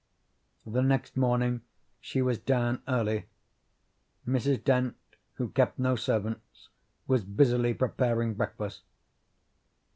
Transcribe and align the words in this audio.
The 0.65 0.81
next 0.81 1.15
morning 1.15 1.61
she 1.99 2.23
was 2.23 2.39
down 2.39 2.81
early. 2.87 3.25
Mrs. 4.27 4.63
Dent, 4.63 4.95
who 5.35 5.49
kept 5.49 5.77
no 5.77 5.95
servants, 5.95 6.69
was 7.05 7.23
busily 7.23 7.75
preparing 7.75 8.33
breakfast. 8.33 8.81